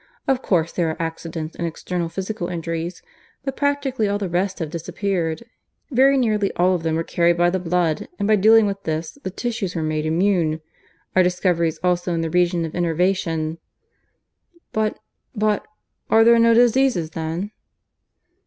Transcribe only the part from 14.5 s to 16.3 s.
"But... but... are